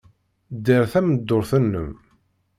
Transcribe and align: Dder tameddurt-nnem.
Dder 0.65 0.83
tameddurt-nnem. 0.91 1.91